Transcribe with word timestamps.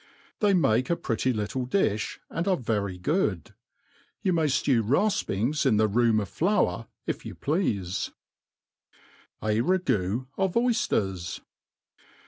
They 0.39 0.55
make 0.55 0.89
a 0.89 0.95
pretty 0.95 1.31
little 1.31 1.67
difli, 1.67 2.17
and 2.31 2.47
are 2.47 2.57
very 2.57 2.97
good. 2.97 3.53
You 4.23 4.33
may 4.33 4.45
ftew 4.47 4.81
rafpings 4.81 5.63
in 5.63 5.77
the 5.77 5.87
room 5.87 6.19
of 6.19 6.27
flour, 6.27 6.87
if 7.05 7.23
you 7.23 7.35
pleafe, 7.35 8.09
J 9.43 9.61
Ragoo 9.61 10.25
of 10.39 10.55
Oyjiers. 10.55 11.41